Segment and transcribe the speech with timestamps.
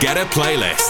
[0.00, 0.89] David a playlist.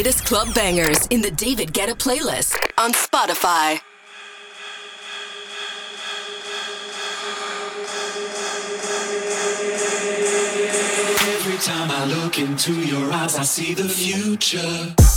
[0.00, 3.78] Latest club bangers in the David Guetta playlist on Spotify.
[11.36, 14.60] Every time I look into your eyes, I see the future.
[14.60, 15.09] see the future.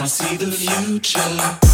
[0.00, 1.67] I see the future.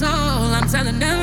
[0.00, 1.21] all I'm telling them.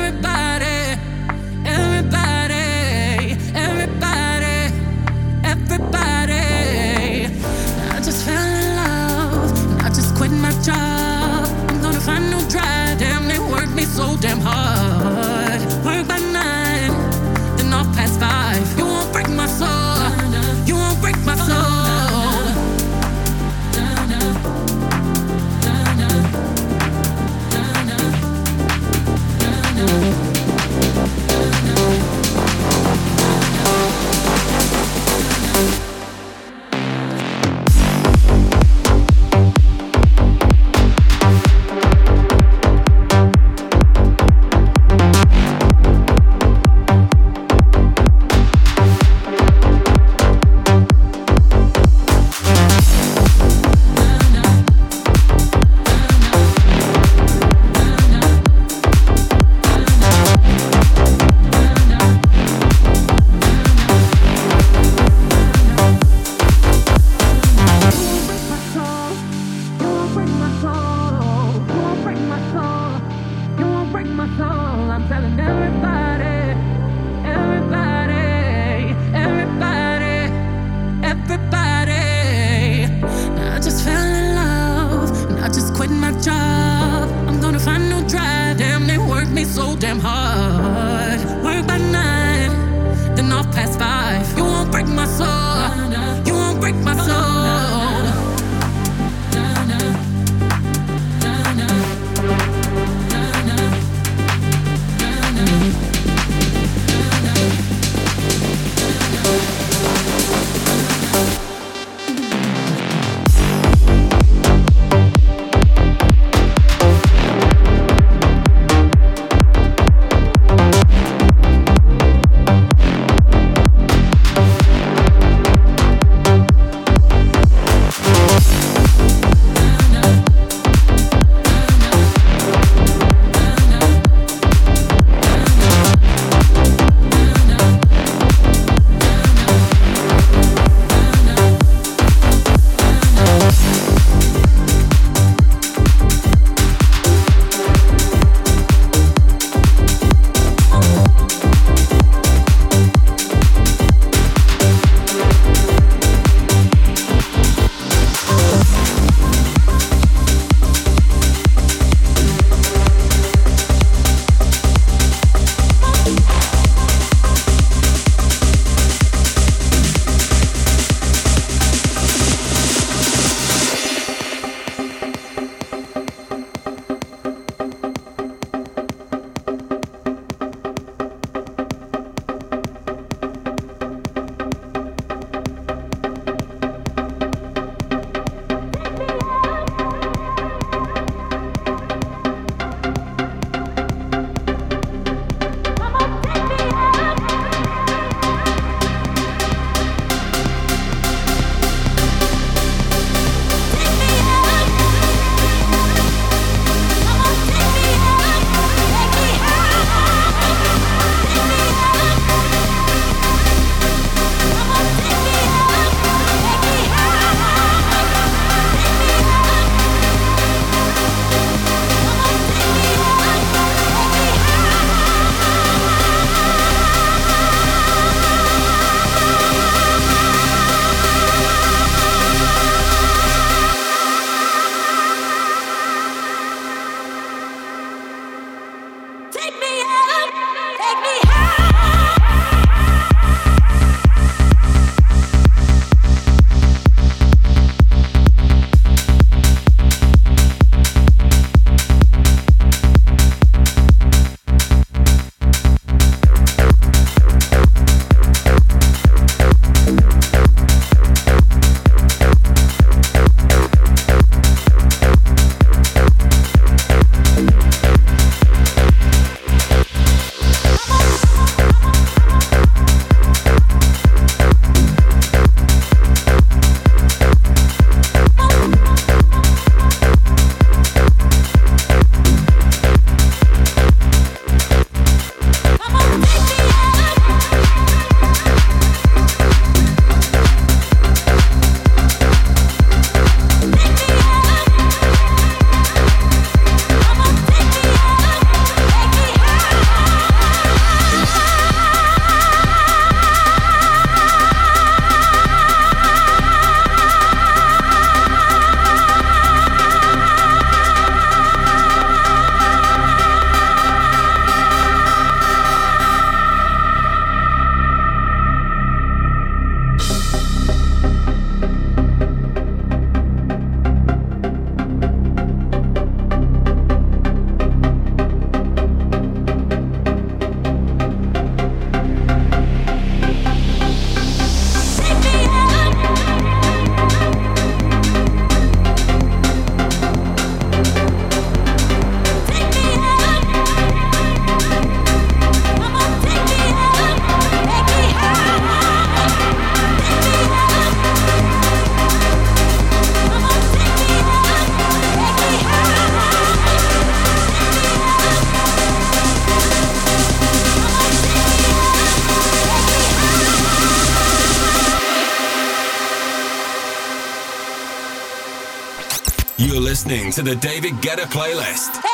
[370.32, 372.09] To the David Guetta playlist.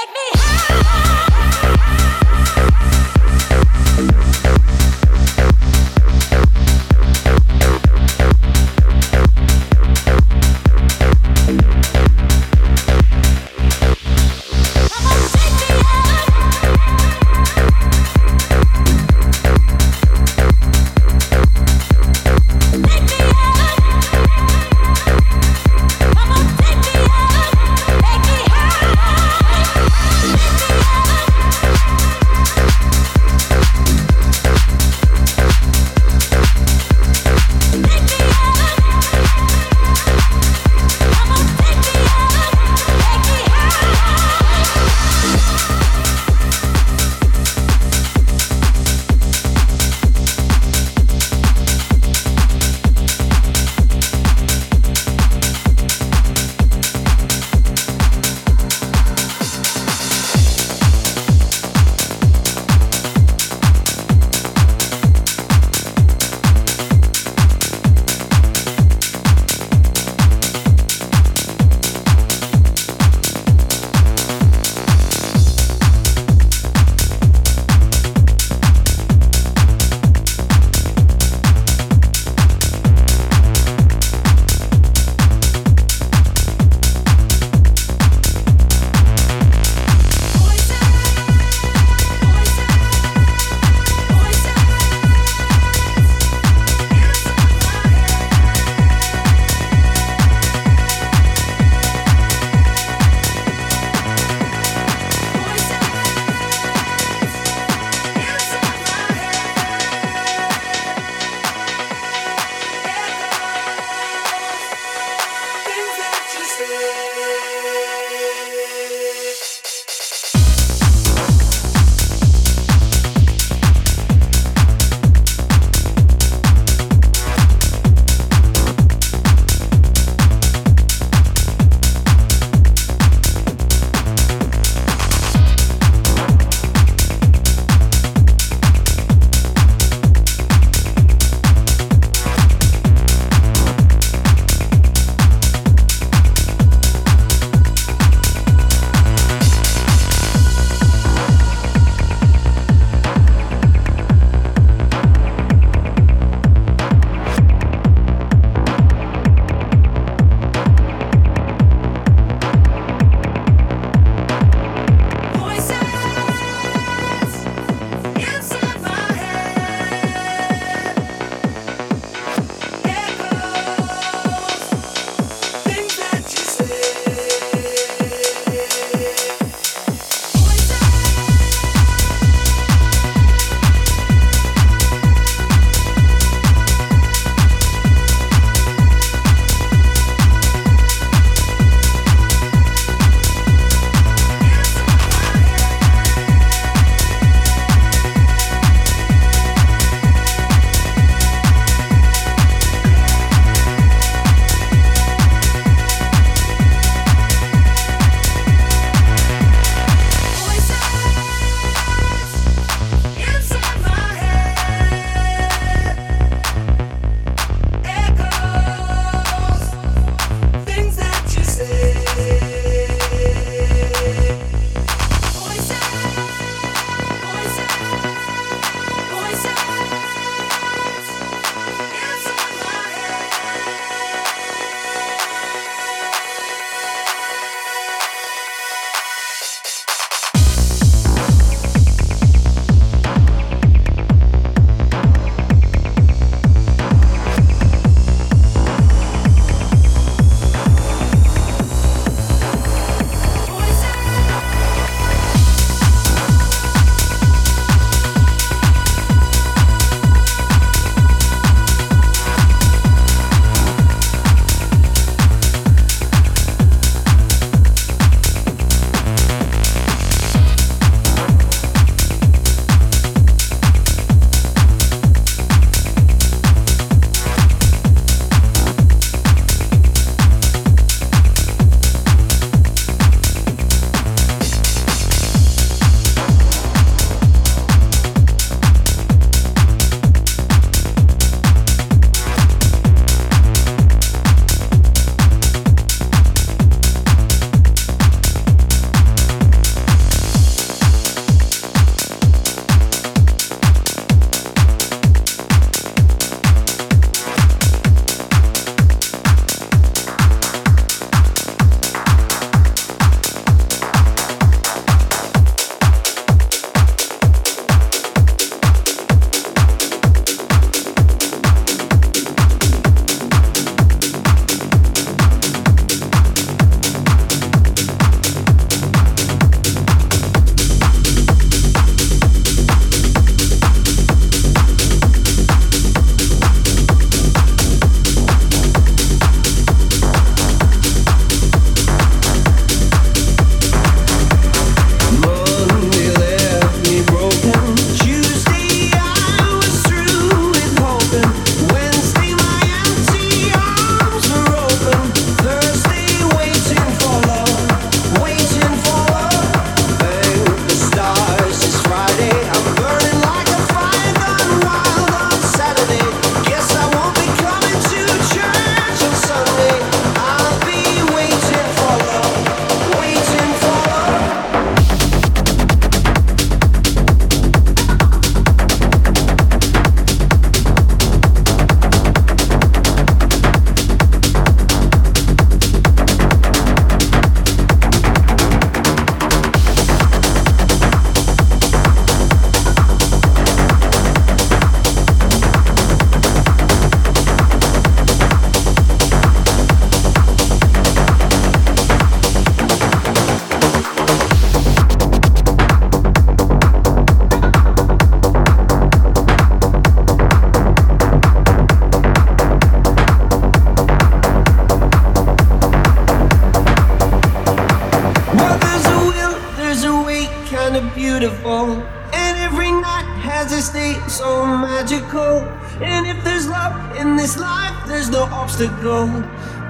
[420.77, 421.83] Unbearable.
[422.13, 425.41] And every night has a state so magical.
[425.83, 429.07] And if there's love in this life, there's no obstacle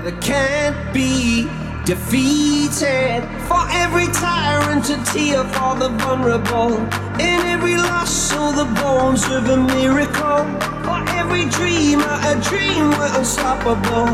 [0.02, 1.48] that can't be
[1.84, 3.22] defeated.
[3.46, 6.76] For every tyrant, a tear for the vulnerable.
[7.20, 10.42] In every loss, so the bones of a miracle.
[10.86, 14.10] For every dreamer, a dream we're unstoppable.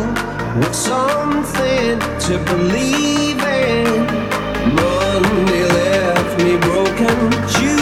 [0.60, 4.32] With something to believe in.
[4.76, 6.71] Monday left me
[7.04, 7.48] broken.
[7.48, 7.81] Tuesday,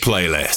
[0.00, 0.49] Playlist.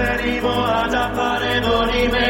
[0.00, 2.28] saremo ad appare donime.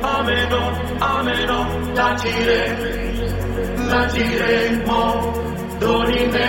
[0.00, 0.62] Ameno
[0.98, 1.58] ameno
[1.94, 2.60] tacire.
[3.90, 5.02] Taciremo
[5.78, 6.48] donime.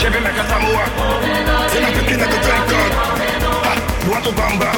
[0.00, 0.84] Ciebie mega zamuła,
[1.70, 2.38] ty na pewnie na to
[3.64, 3.72] Ha,
[4.04, 4.72] była to bamba,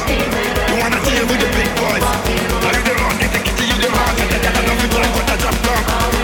[0.69, 2.05] była na ciebie, będzie big boys.
[2.67, 4.87] Ale you the wrong, nie te kity, you the wrong, ja ta ta ta nowy,
[4.89, 6.22] bo ta ta ta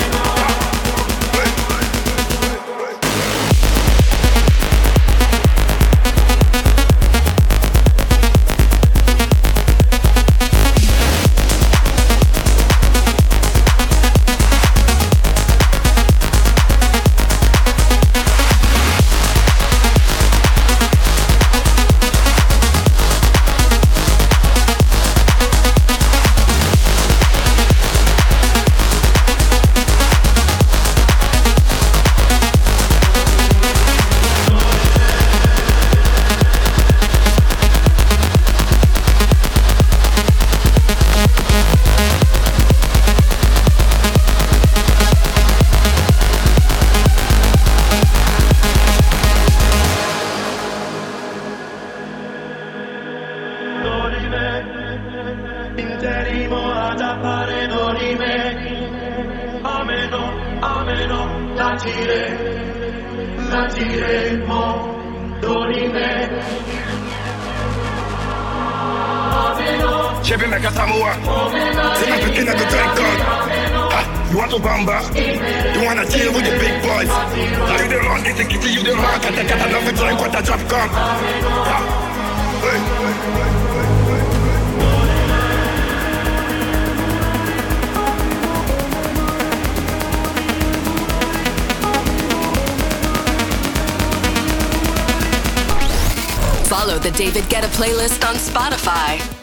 [97.13, 99.38] the David Guetta playlist on Spotify.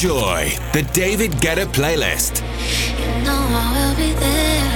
[0.00, 2.42] Enjoy the David Guetta playlist.
[3.00, 4.70] You know I will be there.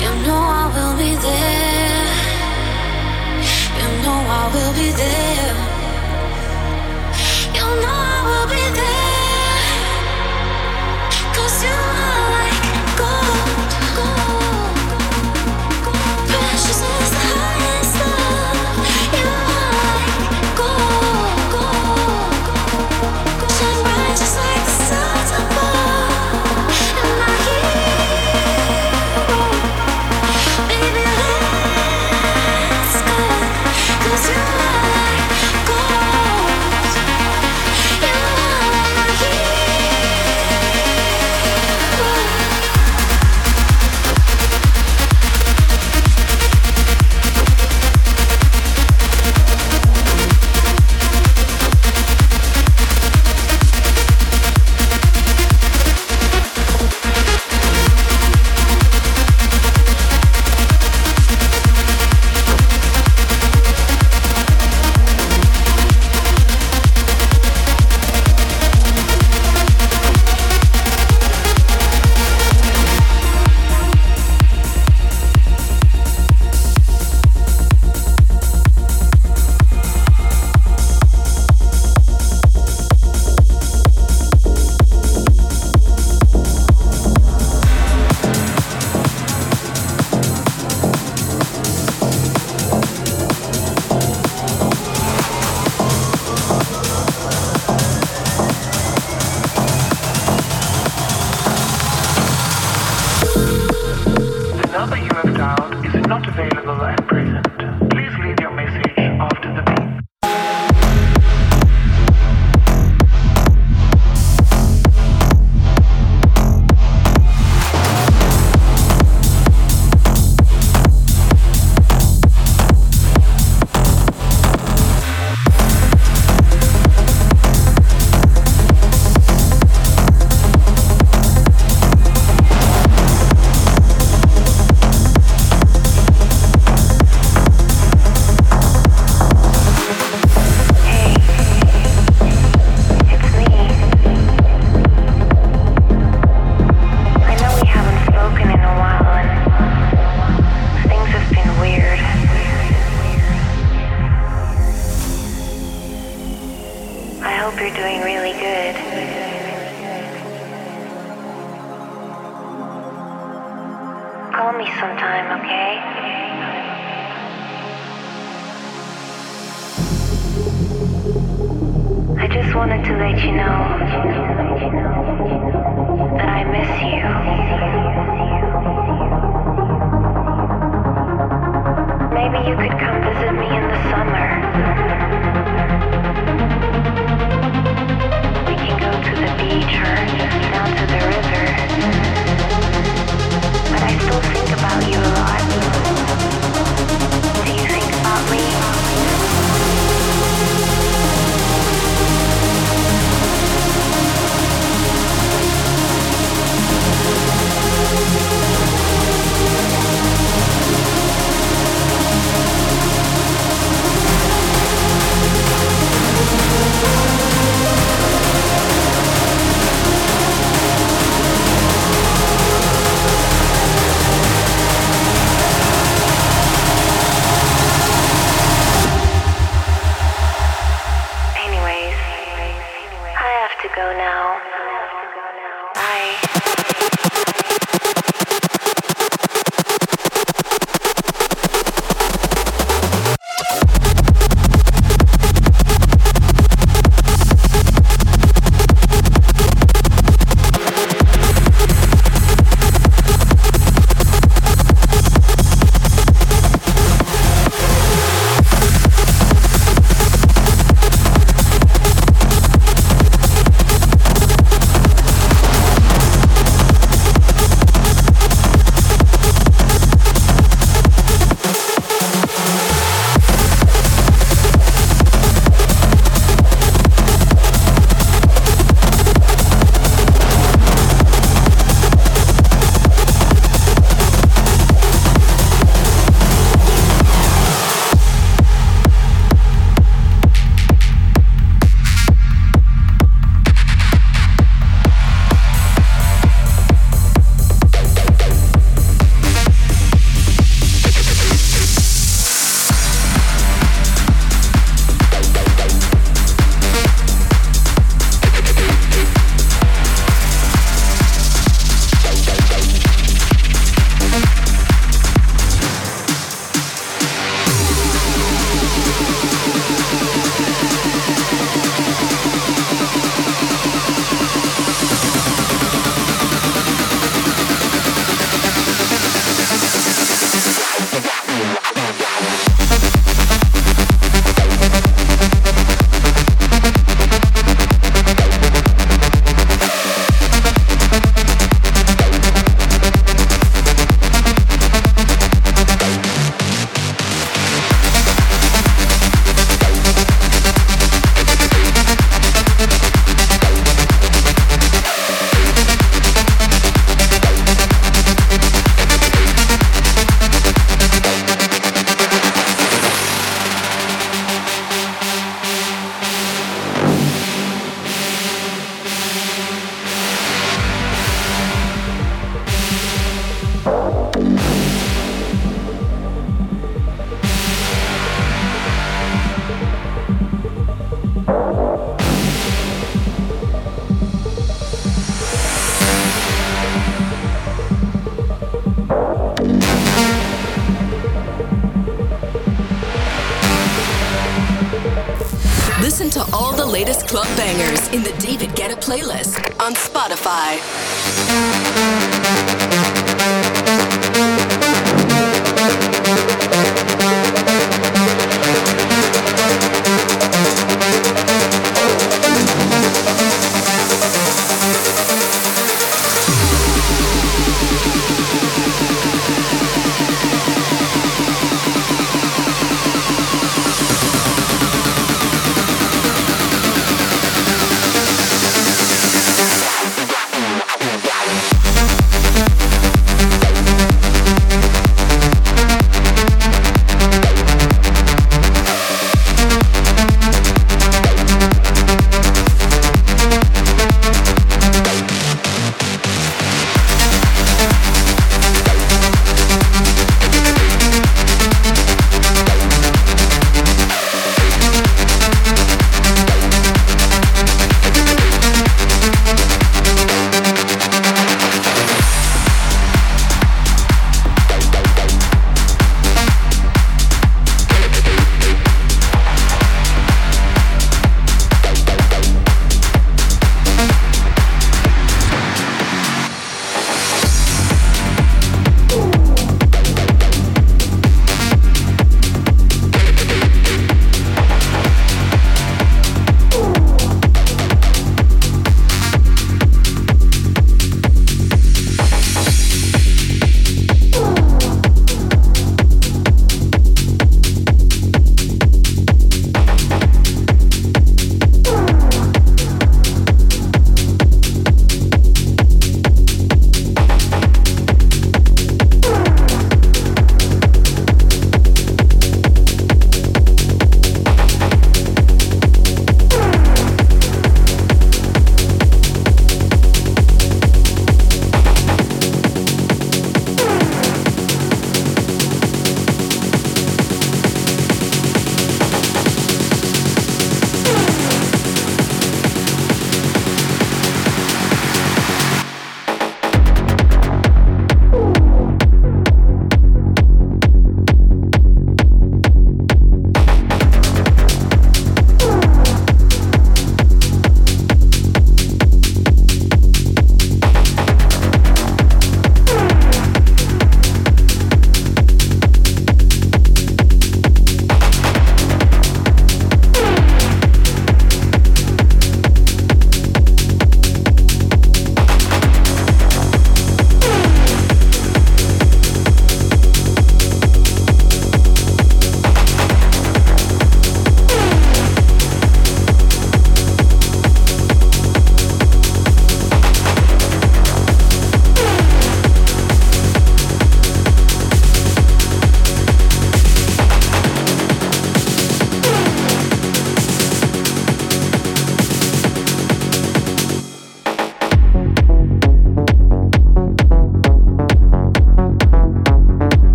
[0.00, 2.14] You know I will be there.
[3.76, 5.54] You know I will be there.
[7.58, 10.00] You know I will be there.
[11.34, 11.99] Cause you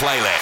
[0.00, 0.39] playlist.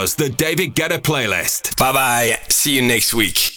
[0.00, 1.76] Was the David Guetta playlist.
[1.76, 2.38] Bye bye.
[2.48, 3.49] See you next week.